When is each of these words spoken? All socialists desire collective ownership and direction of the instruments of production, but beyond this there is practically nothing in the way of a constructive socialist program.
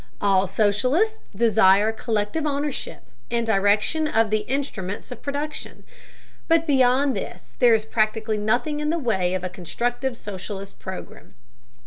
All 0.19 0.47
socialists 0.47 1.19
desire 1.35 1.91
collective 1.91 2.47
ownership 2.47 3.03
and 3.29 3.45
direction 3.45 4.07
of 4.07 4.31
the 4.31 4.39
instruments 4.49 5.11
of 5.11 5.21
production, 5.21 5.83
but 6.47 6.65
beyond 6.65 7.15
this 7.15 7.55
there 7.59 7.75
is 7.75 7.85
practically 7.85 8.39
nothing 8.39 8.79
in 8.79 8.89
the 8.89 8.97
way 8.97 9.35
of 9.35 9.43
a 9.43 9.47
constructive 9.49 10.17
socialist 10.17 10.79
program. 10.79 11.35